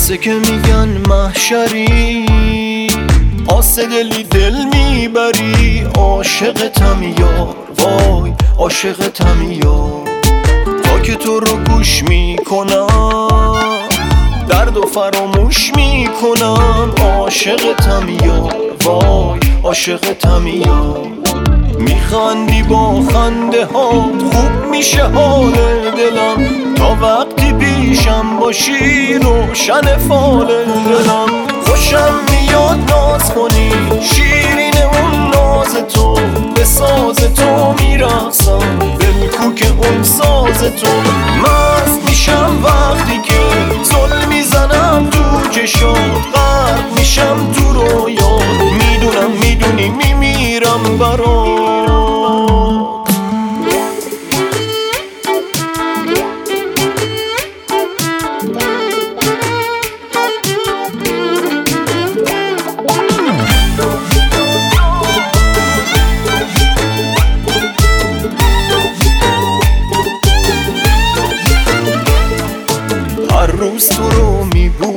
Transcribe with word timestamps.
واسه 0.00 0.16
که 0.16 0.34
میگن 0.34 0.88
محشری. 1.08 2.26
آس 3.48 3.78
دلی 3.78 4.24
دل 4.24 4.54
می‌بری 4.64 5.86
عاشقتم 5.94 7.02
یار 7.02 7.56
وای 7.78 8.32
عاشقتم 8.58 9.52
یار 9.64 10.08
تا 10.84 10.98
که 11.00 11.14
تو 11.14 11.40
رو 11.40 11.56
گوش 11.56 12.02
می‌کنم 12.02 12.86
درد 14.48 14.76
و 14.76 14.82
فراموش 14.82 15.72
می‌کنم. 15.76 16.92
عاشقتم 17.00 18.08
یار 18.24 18.54
وای 18.84 19.40
عاشقتم 19.64 20.46
یار 20.46 21.08
میخندی 21.80 22.62
با 22.62 23.02
خنده 23.12 23.66
ها 23.66 23.90
خوب 24.32 24.64
میشه 24.70 25.02
حال 25.04 25.52
دلم 25.96 26.74
تا 26.74 26.96
وقتی 27.02 27.52
پیشم 27.52 28.38
باشی 28.40 29.14
روشن 29.14 29.96
فال 29.96 30.46
دلم 30.46 31.28
خوشم 31.66 32.12
میاد 32.30 32.78
ناز 32.90 33.34
کنی 33.34 33.72
شیرین 34.00 34.74
اون 34.82 35.30
ناز 35.30 35.74
تو. 35.94 36.14
به 36.54 36.64
ساز 36.64 37.16
تو 37.16 37.74
می‌رسم 37.80 38.78
دل 39.00 39.26
کوک 39.38 39.66
اون 39.82 40.02
ساز 40.02 40.60
تو. 40.62 40.88
مست 41.40 42.08
میشم 42.08 42.64
وقتی 42.64 43.20
که 43.24 43.40
زل 43.82 44.28
می‌زنم 44.28 45.10
تو 45.10 45.50
چشات 45.50 45.96
غرق 46.34 46.98
میشم 46.98 47.52
تو 47.52 47.59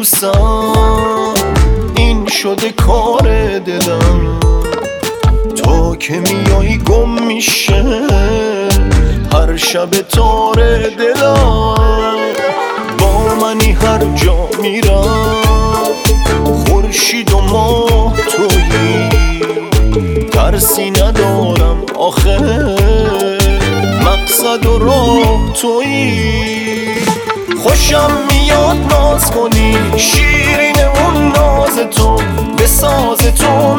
میبوسم 0.00 1.34
این 1.96 2.26
شده 2.26 2.70
کار 2.70 3.58
دلم. 3.58 4.40
تا 5.64 5.96
که 5.96 6.12
میای 6.12 6.78
گم 6.78 7.26
میشه 7.26 7.84
هر 9.32 9.56
شب 9.56 9.90
تار 9.90 10.54
دلم. 10.98 12.16
با 12.98 13.34
منی 13.40 13.72
هر 13.72 14.04
جا 14.16 14.48
میرم 14.62 15.44
خورشید 16.44 17.32
و 17.32 17.40
ماه 17.40 18.16
تویی. 18.16 19.08
ترسی 20.32 20.90
ندارم 20.90 21.82
آخه 21.98 22.38
مقصد 24.04 24.66
و 24.66 24.78
راه 24.78 25.52
تویی. 25.54 26.69
خوشم 27.62 28.10
میاد 28.30 28.76
ناز 28.90 29.30
کنی. 29.30 29.76
شیرین 29.96 30.76
اون 30.78 31.32
ناز 31.32 31.76
تو 31.90 32.16
به 32.56 32.66
ساز 32.66 33.18
تو 33.18 33.76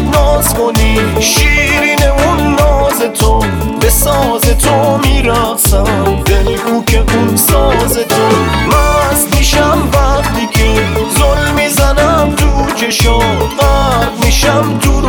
میاد 0.00 0.16
ناز 0.16 0.54
کنی. 0.54 1.20
شیرین 1.20 2.02
اون 2.02 2.56
ناز 2.56 3.02
تو 3.18 3.44
به 3.80 3.90
ساز 3.90 4.42
تو 4.42 4.98
میرقصم 4.98 6.22
دل 6.26 6.56
کوک 6.56 7.00
اون 7.14 7.36
ساز 7.36 7.94
تو. 7.94 8.22
مست 8.68 9.36
میشم 9.38 9.88
وقتی 9.92 10.46
که 10.46 10.74
زل 11.18 11.52
می‌زنم 11.52 12.34
تو 12.36 12.74
چشات 12.76 13.22
غرق 13.60 14.24
میشم 14.24 14.78
تو 14.78 14.99